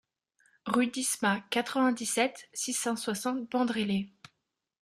Rue 0.65 0.87
Disma, 0.87 1.41
quatre-vingt-dix-sept, 1.51 2.49
six 2.53 2.73
cent 2.73 2.95
soixante 2.95 3.47
Bandrélé 3.51 4.09